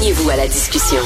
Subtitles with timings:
[0.00, 1.02] Joignez-vous à la discussion.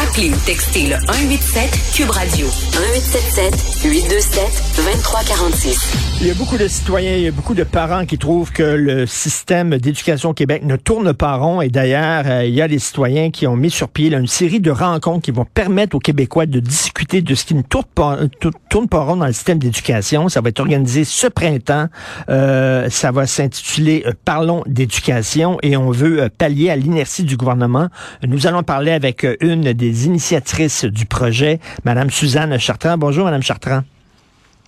[0.00, 4.42] Appelez ou textez le 187 Cube Radio 1877 827
[4.76, 6.08] 2346.
[6.20, 8.62] Il y a beaucoup de citoyens, il y a beaucoup de parents qui trouvent que
[8.62, 11.60] le système d'éducation au Québec ne tourne pas rond.
[11.60, 14.28] Et d'ailleurs, euh, il y a des citoyens qui ont mis sur pied là, une
[14.28, 17.84] série de rencontres qui vont permettre aux Québécois de discuter de ce qui ne tourne
[17.94, 18.28] pas, euh,
[18.68, 20.28] tourne pas rond dans le système d'éducation.
[20.28, 21.86] Ça va être organisé ce printemps.
[22.28, 27.88] Euh, ça va s'intituler euh, Parlons d'éducation et on veut pallier à l'inertie du gouvernement.
[28.26, 32.98] Nous allons parler avec une des initiatrices du projet, Madame Suzanne Chartrand.
[32.98, 33.82] Bonjour, Madame Chartrand.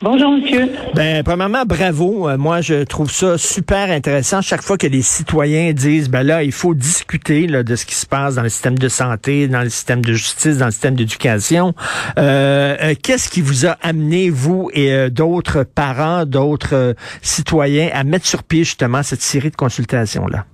[0.02, 0.70] Bonjour, monsieur.
[0.94, 2.26] Ben, premièrement, bravo.
[2.26, 4.40] Euh, moi, je trouve ça super intéressant.
[4.40, 7.94] Chaque fois que les citoyens disent, ben là, il faut discuter là, de ce qui
[7.94, 10.94] se passe dans le système de santé, dans le système de justice, dans le système
[10.94, 11.74] d'éducation.
[12.18, 18.26] Euh, euh Qu'est-ce qui vous a amené, vous et d'autres parents, d'autres citoyens, à mettre
[18.26, 20.46] sur pied justement cette série de consultations-là?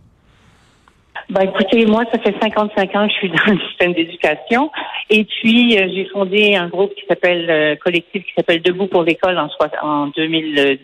[1.28, 4.70] Ben, écoutez, moi, ça fait 55 ans que je suis dans le système d'éducation.
[5.10, 9.02] Et puis, euh, j'ai fondé un groupe qui s'appelle, euh, collectif qui s'appelle Debout pour
[9.02, 9.48] l'école en,
[9.82, 10.78] en 2000.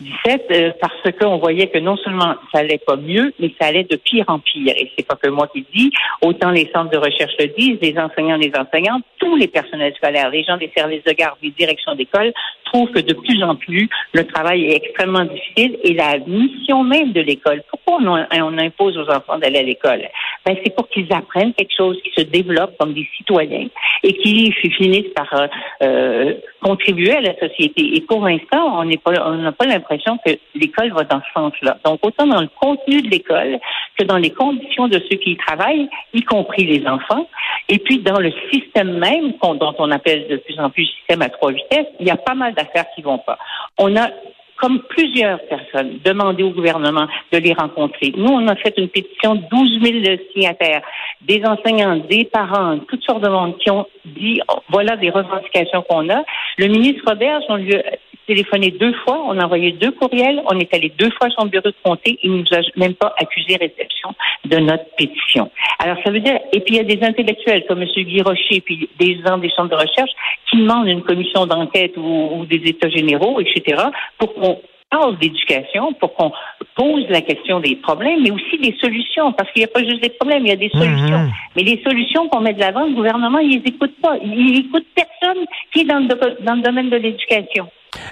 [0.00, 3.84] 17 euh, parce qu'on voyait que non seulement ça allait pas mieux, mais ça allait
[3.84, 4.74] de pire en pire.
[4.76, 5.90] Et c'est pas que moi qui dis,
[6.22, 10.30] autant les centres de recherche le disent, les enseignants, les enseignantes, tous les personnels scolaires,
[10.30, 12.32] les gens des services de garde, les directions d'école
[12.64, 17.12] trouvent que de plus en plus le travail est extrêmement difficile et la mission même
[17.12, 17.62] de l'école.
[17.70, 20.02] Pourquoi on, impose aux enfants d'aller à l'école?
[20.46, 23.66] Ben c'est pour qu'ils apprennent quelque chose, qu'ils se développent comme des citoyens
[24.02, 25.46] et qui finissent par euh,
[25.82, 27.96] euh, contribuer à la société.
[27.96, 31.78] Et pour l'instant, on on n'a pas l'impression que l'école va dans ce sens-là.
[31.84, 33.58] Donc, autant dans le contenu de l'école
[33.98, 37.28] que dans les conditions de ceux qui y travaillent, y compris les enfants,
[37.68, 41.28] et puis dans le système même, dont on appelle de plus en plus système à
[41.28, 43.38] trois vitesses, il y a pas mal d'affaires qui vont pas.
[43.78, 44.08] On a
[44.56, 48.12] comme plusieurs personnes, demandé au gouvernement de les rencontrer.
[48.16, 50.82] Nous, on a fait une pétition de 12 000 signataires,
[51.22, 56.08] des enseignants, des parents, toutes sortes de monde qui ont dit, voilà des revendications qu'on
[56.08, 56.22] a.
[56.58, 57.82] Le ministre Robert, on lui a
[58.26, 61.46] téléphoné deux fois, on a envoyé deux courriels, on est allé deux fois à son
[61.46, 64.14] bureau de comté, il ne nous a même pas accusé réception
[64.44, 65.50] de notre pétition.
[65.78, 67.88] Alors, ça veut dire, et puis il y a des intellectuels comme M.
[67.88, 70.10] Guy Rocher, puis des gens des centres de recherche
[70.50, 73.82] qui demandent une commission d'enquête ou, des états généraux, etc.,
[74.18, 76.32] pour qu'on parle d'éducation, pour qu'on
[76.76, 80.02] pose la question des problèmes, mais aussi des solutions, parce qu'il n'y a pas juste
[80.02, 80.80] des problèmes, il y a des mhm.
[80.80, 81.30] solutions.
[81.56, 84.16] Mais les solutions qu'on met de l'avant, le gouvernement, il les écoute pas.
[84.22, 87.68] Il écoute personne qui est dans le, dans le domaine de l'éducation.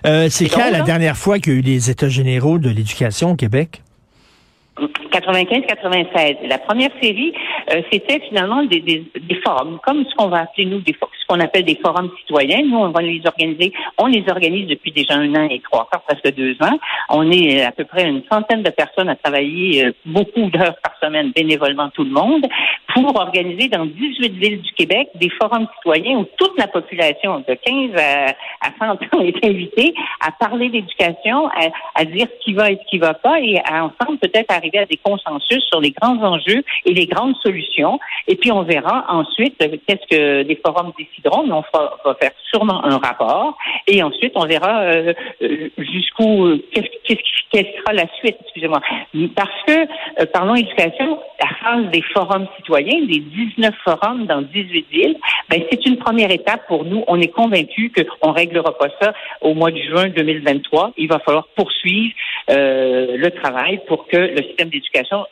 [0.06, 3.32] Euh, c'est quand la dernière fois qu'il y a eu des états généraux de l'éducation
[3.32, 3.82] au Québec?
[4.78, 6.48] 95-96.
[6.48, 7.32] La première série,
[7.70, 11.26] euh, c'était finalement des, des, des, forums, comme ce qu'on va appeler nous des ce
[11.28, 12.62] qu'on appelle des forums citoyens.
[12.64, 13.72] Nous, on va les organiser.
[13.98, 16.78] On les organise depuis déjà un an et trois quarts, presque deux ans.
[17.10, 20.92] On est à peu près une centaine de personnes à travailler euh, beaucoup d'heures par
[21.02, 22.46] semaine bénévolement tout le monde
[22.94, 27.54] pour organiser dans 18 villes du Québec des forums citoyens où toute la population de
[27.54, 31.48] 15 à, à 100 ans est invitée à parler d'éducation,
[31.94, 34.78] à, dire ce qui va et ce qui va pas et à ensemble peut-être arriver
[34.78, 37.98] à des consensus sur les grands enjeux et les grandes solutions.
[38.28, 41.46] Et puis on verra ensuite qu'est-ce que les forums décideront.
[41.46, 41.64] Mais on
[42.04, 47.16] va faire sûrement un rapport et ensuite on verra euh, euh, jusqu'où qu'est-ce
[47.52, 48.36] quelle sera la suite.
[48.40, 48.80] Excusez-moi,
[49.36, 51.48] parce que euh, parlons éducation, la
[51.90, 55.16] des forums citoyens, des 19 forums dans 18 villes,
[55.48, 57.04] ben c'est une première étape pour nous.
[57.06, 60.92] On est convaincus qu'on réglera pas ça au mois de juin 2023.
[60.96, 62.14] Il va falloir poursuivre
[62.50, 65.24] euh, le travail pour que le système d'éducation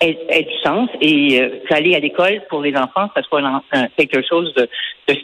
[0.00, 3.42] ait, du sens et euh, qu'aller à l'école pour les enfants, ça soit
[3.96, 4.68] quelque chose de,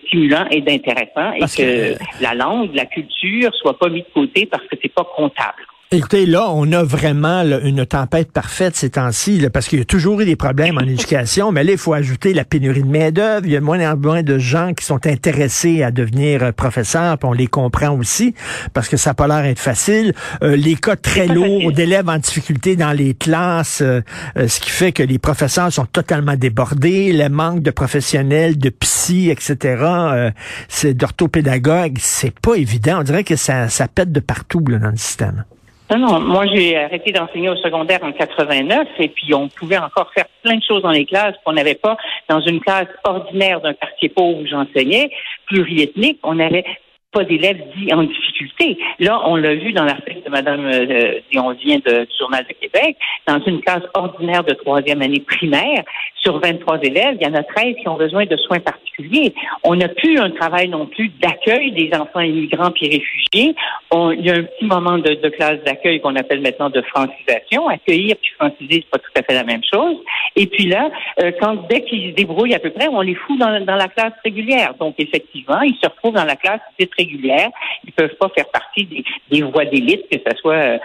[0.06, 4.64] stimulant et d'intéressant et que, la langue, la culture soit pas mis de côté parce
[4.64, 5.62] que c'est pas comptable.
[5.92, 10.20] Écoutez, là, on a vraiment une tempête parfaite ces temps-ci, parce qu'il y a toujours
[10.20, 13.46] eu des problèmes en éducation, mais là, il faut ajouter la pénurie de main-d'œuvre.
[13.46, 17.16] Il y a moins en moins de gens qui sont intéressés à devenir euh, professeurs,
[17.18, 18.34] puis on les comprend aussi,
[18.74, 20.12] parce que ça n'a pas l'air d'être facile.
[20.42, 24.00] Euh, les cas très lourds d'élèves en difficulté dans les classes, euh,
[24.34, 29.30] ce qui fait que les professeurs sont totalement débordés, le manque de professionnels, de psy,
[29.30, 29.84] etc.,
[30.68, 32.98] c'est d'orthopédagogues, c'est pas évident.
[32.98, 35.44] On dirait que ça, ça pète de partout là, dans le système.
[35.88, 40.10] Non, non, moi j'ai arrêté d'enseigner au secondaire en 89 et puis on pouvait encore
[40.12, 41.96] faire plein de choses dans les classes qu'on n'avait pas
[42.28, 45.10] dans une classe ordinaire d'un quartier pauvre où j'enseignais,
[45.46, 46.18] pluriethnique.
[46.24, 46.64] On avait
[47.16, 48.78] pas d'élèves dits en difficulté.
[48.98, 52.96] Là, on l'a vu dans l'article de Mme euh, vient de, du Journal de Québec,
[53.26, 55.82] dans une classe ordinaire de troisième année primaire,
[56.26, 59.32] sur 23 élèves, il y en a 13 qui ont besoin de soins particuliers.
[59.62, 63.54] On n'a plus un travail non plus d'accueil des enfants immigrants puis réfugiés.
[63.92, 67.69] On, il y a un petit moment de, classe d'accueil qu'on appelle maintenant de francisation.
[67.69, 69.96] Accueillir puis franciser, c'est pas tout à fait la même chose.
[70.34, 70.90] Et puis là,
[71.22, 74.14] euh, quand dès qu'ils se débrouillent à peu près, on les fout dans, la classe
[74.24, 74.74] régulière.
[74.80, 76.90] Donc effectivement, ils se retrouvent dans la classe dite.
[77.12, 78.87] Ils peuvent pas faire partie
[79.31, 80.79] des, voies d'élite, que ce soit euh,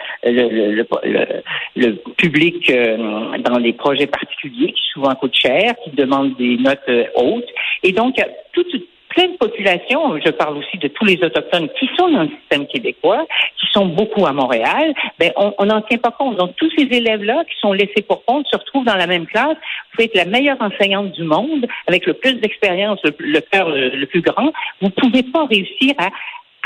[1.75, 6.79] le, public euh, dans les projets particuliers qui souvent coûtent cher, qui demandent des notes
[6.89, 7.49] euh, hautes.
[7.83, 8.15] Et donc,
[8.53, 8.67] toute
[9.15, 12.67] plein de populations, je parle aussi de tous les autochtones qui sont dans le système
[12.67, 13.25] québécois,
[13.59, 16.37] qui sont beaucoup à Montréal, ben on n'en tient pas compte.
[16.37, 19.57] Donc tous ces élèves-là qui sont laissés pour compte se retrouvent dans la même classe.
[19.57, 24.05] Vous pouvez être la meilleure enseignante du monde, avec le plus d'expérience, le, cœur le,
[24.05, 24.51] plus grand.
[24.81, 26.09] Vous ne pouvez pas réussir à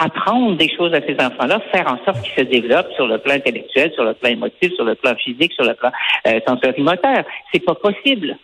[0.03, 3.35] apprendre des choses à ces enfants-là, faire en sorte qu'ils se développent sur le plan
[3.35, 5.91] intellectuel, sur le plan émotif, sur le plan physique, sur le plan
[6.27, 7.23] euh, sensorimoteur.
[7.51, 8.37] C'est pas possible.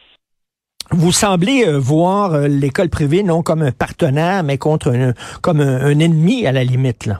[0.93, 5.61] Vous semblez euh, voir euh, l'école privée non comme un partenaire, mais contre un, comme
[5.61, 7.05] un, ennemi à la limite.
[7.05, 7.19] Là.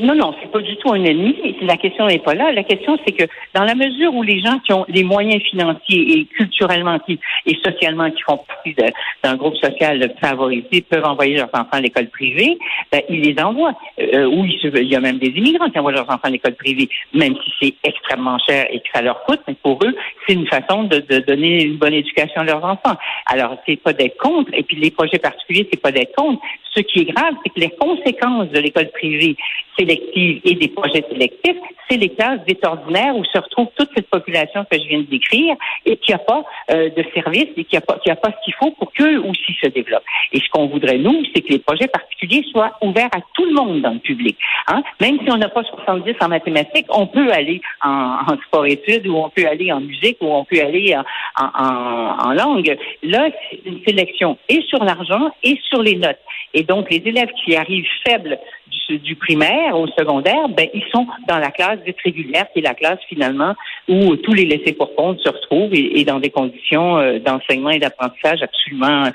[0.00, 1.34] Non, non, c'est pas du tout un ennemi.
[1.62, 2.52] La question n'est pas là.
[2.52, 6.18] La question, c'est que dans la mesure où les gens qui ont les moyens financiers
[6.18, 6.28] et
[6.58, 8.74] culturellement qui, et socialement qui font partie
[9.22, 12.58] d'un groupe social favorisé peuvent envoyer leurs enfants à l'école privée,
[12.90, 13.74] ben, ils les envoient.
[14.00, 17.34] Euh, il, y a même des immigrants qui envoient leurs enfants à l'école privée, même
[17.44, 19.40] si c'est extrêmement cher et que ça leur coûte.
[19.46, 19.94] Mais pour eux,
[20.26, 22.96] c'est une façon de, de, donner une bonne éducation à leurs enfants.
[23.26, 24.50] Alors, c'est pas d'être contre.
[24.54, 26.40] Et puis les projets particuliers, c'est pas d'être contre.
[26.74, 29.36] Ce qui est grave, c'est que les conséquences de l'école privée
[29.78, 31.56] sélective et des projets sélectifs,
[31.88, 35.56] c'est les classes d'ordinaire où se retrouve toute cette population que je viens de décrire
[35.86, 38.44] et qui n'a pas euh, de services et qui n'a pas, qui a pas ce
[38.44, 40.04] qu'il faut pour qu'eux aussi se développent.
[40.32, 43.54] Et ce qu'on voudrait, nous, c'est que les projets particuliers soient ouverts à tout le
[43.54, 44.36] monde dans le public.
[44.66, 44.82] Hein?
[45.00, 49.30] Même si on n'a pas 70 en mathématiques, on peut aller en, sport-études ou on
[49.30, 52.76] peut aller en musique ou on peut aller en, en, en langue.
[53.02, 56.18] Là, c'est une sélection et sur l'argent et sur les notes.
[56.54, 58.38] Et donc, les élèves qui arrivent faibles
[58.88, 62.74] du, primaire au secondaire, ben, ils sont dans la classe dite régulière, qui est la
[62.74, 63.54] classe finalement
[63.88, 67.70] où tous les laissés pour compte se retrouvent et, et dans des conditions euh, d'enseignement
[67.70, 69.10] et d'apprentissage absolument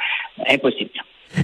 [0.50, 0.92] impossibles.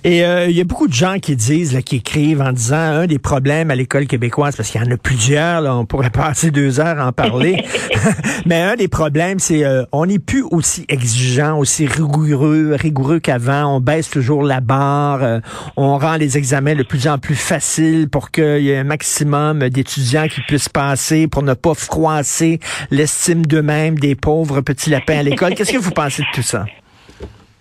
[0.03, 2.77] Et euh, il y a beaucoup de gens qui disent, là, qui écrivent en disant
[2.77, 6.09] un des problèmes à l'école québécoise, parce qu'il y en a plusieurs, là, on pourrait
[6.13, 7.63] passer deux heures à en parler.
[8.45, 13.75] Mais un des problèmes, c'est euh, on n'est plus aussi exigeant, aussi rigoureux, rigoureux qu'avant.
[13.75, 15.23] On baisse toujours la barre.
[15.23, 15.39] Euh,
[15.77, 19.69] on rend les examens de plus en plus faciles pour qu'il y ait un maximum
[19.69, 22.59] d'étudiants qui puissent passer, pour ne pas froisser
[22.91, 25.55] l'estime d'eux-mêmes des pauvres petits lapins à l'école.
[25.55, 26.65] Qu'est-ce que vous pensez de tout ça?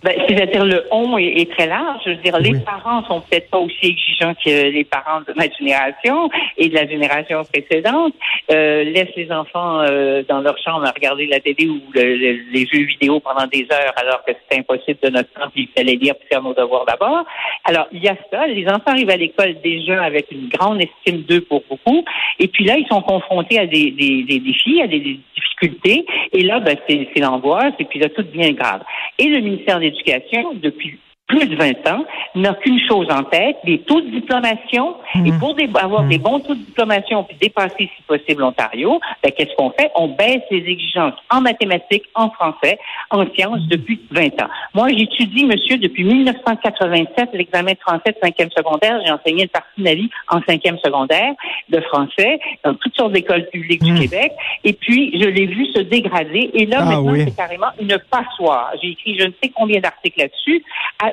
[0.01, 2.01] Ben, c'est-à-dire le on est, très large.
[2.05, 5.49] Je veux dire, les parents sont peut-être pas aussi exigeants que les parents de ma
[5.49, 8.13] génération et de la génération précédente.
[8.49, 12.85] Euh, laissent les enfants euh, dans leur chambre à regarder la télé ou les jeux
[12.85, 16.15] vidéo pendant des heures alors que c'est impossible de notre temps, puis il fallait lire
[16.15, 17.25] pour faire nos devoirs d'abord.
[17.65, 18.47] Alors, il y a ça.
[18.47, 22.05] Les enfants arrivent à l'école déjà avec une grande estime d'eux pour beaucoup.
[22.39, 26.05] Et puis là, ils sont confrontés à des, des, des défis, à des difficultés.
[26.31, 27.73] Et là, ben, c'est l'angoisse.
[27.79, 28.81] Et puis là, tout devient grave.
[29.17, 32.03] Et le ministère des l'éducation depuis plus de 20 ans,
[32.35, 34.95] n'a qu'une chose en tête, les taux de diplomation.
[35.15, 35.39] Et mmh.
[35.39, 36.21] pour avoir des mmh.
[36.21, 39.91] bons taux de diplomation puis dépasser, si possible, l'Ontario, ben, qu'est-ce qu'on fait?
[39.95, 42.79] On baisse les exigences en mathématiques, en français,
[43.11, 44.49] en sciences depuis 20 ans.
[44.73, 48.99] Moi, j'étudie, monsieur, depuis 1987, l'examen de français de cinquième secondaire.
[49.05, 51.33] J'ai enseigné une partie de ma vie en cinquième secondaire
[51.69, 53.99] de français dans toutes sortes d'écoles publiques du.
[53.99, 54.31] Québec.
[54.63, 56.49] Et puis, je l'ai vu se dégrader.
[56.53, 58.71] Et là, ah maintenant, c'est carrément une passoire.
[58.81, 60.63] J'ai écrit je ne sais combien d'articles là-dessus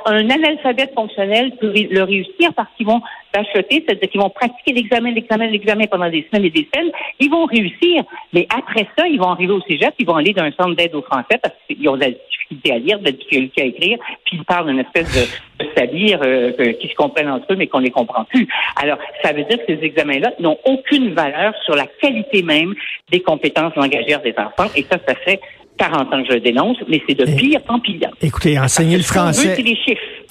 [0.07, 3.03] un analphabète fonctionnel peut le réussir parce qu'ils vont
[3.35, 6.93] acheter, c'est-à-dire qu'ils vont pratiquer l'examen, l'examen, l'examen pendant des semaines et des semaines.
[7.21, 10.45] Ils vont réussir, mais après ça, ils vont arriver au cégep, ils vont aller dans
[10.45, 13.11] un centre d'aide au français parce qu'ils ont de la difficulté à lire, de la
[13.11, 17.31] difficulté à écrire, puis ils parlent d'une espèce de, de sabir euh, qui se comprennent
[17.31, 18.47] entre eux, mais qu'on ne les comprend plus.
[18.81, 22.75] Alors, ça veut dire que ces examens-là n'ont aucune valeur sur la qualité même
[23.11, 25.41] des compétences langagières des enfants, et ça, ça fait
[25.79, 28.11] 40 ans que je le dénonce, mais c'est de pire en pire.
[28.23, 29.57] Écoutez, enseigner le français.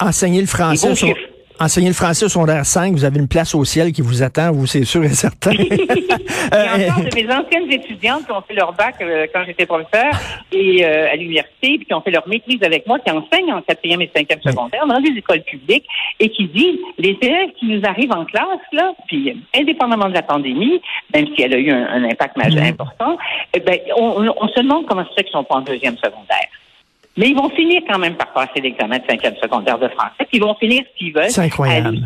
[0.00, 1.14] Enseigner le français.
[1.60, 4.52] Enseigner le français au secondaire 5, vous avez une place au ciel qui vous attend,
[4.52, 5.52] vous, c'est sûr et certain.
[5.52, 9.42] Il y a encore de mes anciennes étudiantes qui ont fait leur bac euh, quand
[9.46, 10.12] j'étais professeur
[10.52, 13.62] et euh, à l'université, puis qui ont fait leur maîtrise avec moi, qui enseignent en
[13.62, 15.86] quatrième et cinquième secondaire dans des écoles publiques
[16.20, 20.22] et qui disent les élèves qui nous arrivent en classe, là, puis indépendamment de la
[20.22, 20.80] pandémie,
[21.14, 23.18] même si elle a eu un, impact majeur important,
[23.54, 26.48] eh ben, on, on, se demande comment c'est qu'ils sont pas en deuxième secondaire.
[27.16, 30.28] Mais ils vont finir quand même par passer l'examen de cinquième secondaire de français.
[30.32, 31.30] Ils vont finir ce qu'ils veulent.
[31.30, 31.98] C'est incroyable.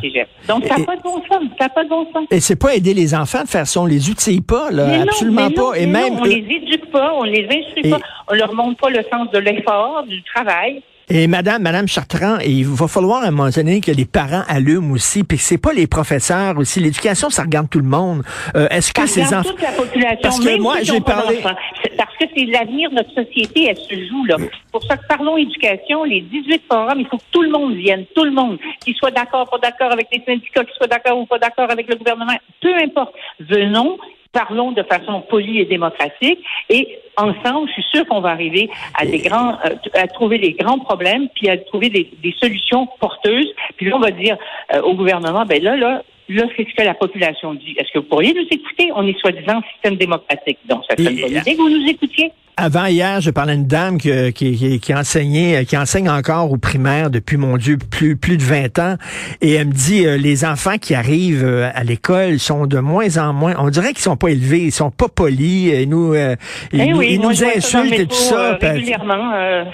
[0.46, 1.42] Donc, ça n'a pas de bon sens.
[1.58, 2.26] Ça pas de bon sens.
[2.30, 3.80] Et c'est pas aider les enfants de faire ça.
[3.80, 5.02] On les outille pas, là.
[5.02, 5.78] Absolument non, pas.
[5.78, 6.14] et même.
[6.20, 7.98] on les éduque pas, on les instruit pas,
[8.28, 10.82] on leur montre pas le sens de l'effort, du travail.
[11.12, 14.92] Et Madame, Madame Chartrand, il va falloir à un moment donné que les parents allument
[14.92, 16.78] aussi, puis que c'est pas les professeurs aussi.
[16.78, 18.22] L'éducation, ça regarde tout le monde.
[18.54, 22.26] Euh, Est-ce que ces enfants toute la population, parce que moi, j'ai parlé, parce que
[22.32, 24.36] c'est l'avenir de notre société, elle se joue là.
[24.70, 28.04] Pour ça que parlons éducation, les 18 programmes, il faut que tout le monde vienne,
[28.14, 31.26] tout le monde, qu'ils soit d'accord, pas d'accord avec les syndicats, qu'ils soit d'accord ou
[31.26, 33.14] pas d'accord avec le gouvernement, peu importe.
[33.40, 33.98] Venons,
[34.32, 39.04] parlons de façon polie et démocratique et ensemble, je suis sûr qu'on va arriver à
[39.04, 43.52] des grands, euh, à trouver les grands problèmes, puis à trouver des, solutions porteuses.
[43.76, 44.36] Puis là, on va dire
[44.74, 46.02] euh, au gouvernement, ben là, là,
[46.34, 47.74] là, c'est ce que la population dit.
[47.76, 48.90] Est-ce que vous pourriez nous écouter?
[48.94, 50.58] On est soi-disant système démocratique.
[50.68, 52.32] Donc, ça serait une bonne idée que vous nous écoutiez.
[52.56, 56.58] Avant hier, je parlais à une dame qui, qui, qui, enseignait, qui enseigne encore au
[56.58, 58.96] primaire depuis, mon Dieu, plus, plus de 20 ans.
[59.40, 63.16] Et elle me dit, euh, les enfants qui arrivent euh, à l'école sont de moins
[63.16, 66.36] en moins, on dirait qu'ils sont pas élevés, ils sont pas polis, et nous, euh,
[66.72, 68.58] ils, eh nous insultent et tout ça.
[68.60, 69.64] régulièrement.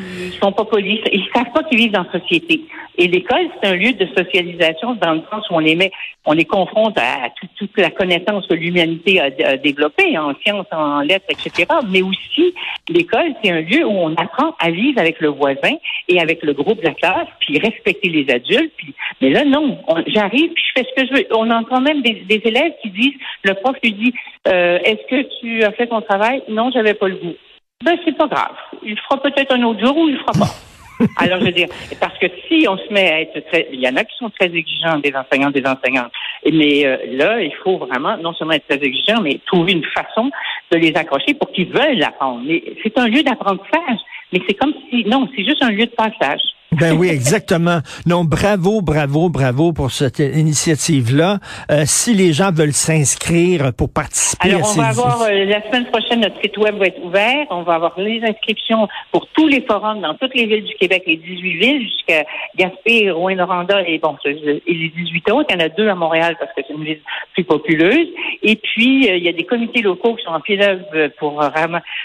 [0.00, 1.00] Ils sont pas polis.
[1.12, 2.62] Ils savent pas qu'ils vivent dans la société.
[2.98, 5.90] Et l'école, c'est un lieu de socialisation dans le sens où on les met,
[6.26, 11.26] on les confronte à, toute, la connaissance que l'humanité a, développée en sciences, en lettres,
[11.30, 11.66] etc.
[11.88, 12.54] Mais aussi,
[12.88, 15.76] l'école, c'est un lieu où on apprend à vivre avec le voisin
[16.08, 18.72] et avec le groupe de la classe, puis respecter les adultes.
[19.20, 21.26] Mais là, non, j'arrive, puis je fais ce que je veux.
[21.30, 24.14] On entend même des, élèves qui disent, le prof lui dit,
[24.48, 26.42] euh, est-ce que tu as fait ton travail?
[26.48, 27.34] Non, j'avais pas le goût.
[27.82, 28.56] Ben, c'est pas grave.
[28.82, 31.06] Il fera peut-être un autre jour ou il fera pas.
[31.16, 31.68] Alors, je veux dire,
[31.98, 34.28] parce que si on se met à être très, il y en a qui sont
[34.28, 36.12] très exigeants, des enseignants, des enseignantes.
[36.44, 40.30] Mais euh, là, il faut vraiment non seulement être très exigeant, mais trouver une façon
[40.70, 42.42] de les accrocher pour qu'ils veulent apprendre.
[42.44, 43.98] Mais c'est un lieu d'apprentissage.
[44.30, 46.42] Mais c'est comme si, non, c'est juste un lieu de passage.
[46.72, 47.80] Ben oui, exactement.
[48.06, 51.38] Non, bravo, bravo, bravo pour cette initiative-là.
[51.70, 55.86] Euh, si les gens veulent s'inscrire pour participer Alors, on va avoir, euh, la semaine
[55.86, 57.44] prochaine, notre site web va être ouvert.
[57.50, 61.02] On va avoir les inscriptions pour tous les forums dans toutes les villes du Québec,
[61.08, 62.24] les 18 villes, jusqu'à
[62.56, 65.48] Gaspé, Rouen-Noranda et bon, et les 18 autres.
[65.50, 67.00] Il y en a deux à Montréal parce que c'est une ville
[67.34, 68.06] plus populeuse.
[68.44, 70.84] Et puis, euh, il y a des comités locaux qui sont en pied d'œuvre
[71.18, 71.42] pour,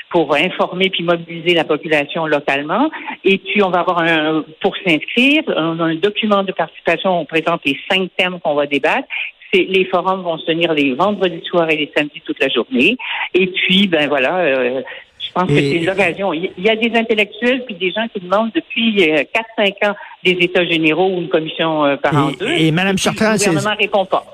[0.10, 2.89] pour informer puis mobiliser la population localement.
[3.24, 5.43] Et puis, on va avoir un pour s'inscrire.
[5.47, 9.07] On a un document de participation, on présente les cinq thèmes qu'on va débattre.
[9.53, 12.97] Les forums vont se tenir les vendredis soirs et les samedis toute la journée.
[13.33, 14.81] Et puis, ben voilà, euh,
[15.27, 16.34] je pense que c'est l'occasion.
[16.34, 19.27] Il y a des intellectuels puis des gens qui demandent depuis 4-5
[19.60, 22.51] euh, ans des États généraux ou une commission euh, par an deux.
[22.51, 23.36] Et, Mme Chartrand,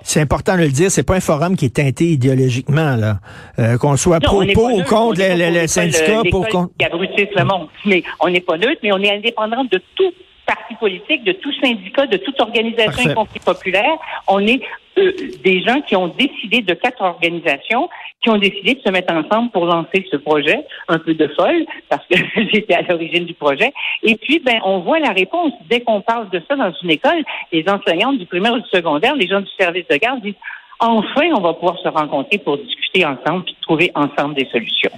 [0.04, 3.98] c'est important de le dire, c'est pas un forum qui est teinté idéologiquement là, qu'on
[3.98, 6.48] soit pro ou contre le, syndicat, pour.
[6.48, 7.68] Qui abrutisse le monde.
[7.86, 10.14] Mais on n'est pas neutre, mais on est indépendant de tout
[10.54, 13.98] parti politique, de tout syndicat, de toute organisation, y compris populaire.
[14.28, 14.62] On est
[14.98, 15.12] euh,
[15.44, 17.90] des gens qui ont décidé, de quatre organisations,
[18.22, 21.66] qui ont décidé de se mettre ensemble pour lancer ce projet, un peu de folle,
[21.90, 22.18] parce que
[22.54, 23.72] j'étais à l'origine du projet.
[24.04, 25.54] Et puis, ben, on voit la réponse.
[25.70, 29.16] Dès qu'on parle de ça dans une école, les enseignantes du primaire ou du secondaire,
[29.16, 30.36] les gens du service de garde disent,
[30.80, 34.92] enfin, on va pouvoir se rencontrer pour discuter ensemble puis trouver ensemble des solutions.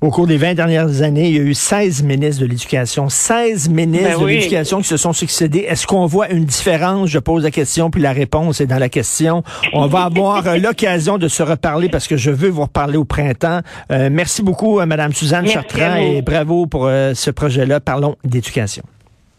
[0.00, 3.08] Au cours des 20 dernières années, il y a eu 16 ministres de l'Éducation.
[3.08, 5.66] 16 ministres ben de l'Éducation qui se sont succédés.
[5.68, 7.08] Est-ce qu'on voit une différence?
[7.08, 9.42] Je pose la question, puis la réponse est dans la question.
[9.72, 13.04] On va avoir euh, l'occasion de se reparler parce que je veux vous reparler au
[13.04, 13.60] printemps.
[13.90, 17.80] Euh, merci beaucoup, euh, Madame Suzanne Chartrand, et bravo pour ce projet-là.
[17.80, 18.82] Parlons d'éducation.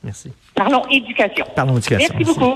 [0.04, 0.32] Merci.
[0.54, 1.46] Parlons éducation.
[1.56, 2.14] Parlons éducation.
[2.18, 2.54] Merci beaucoup.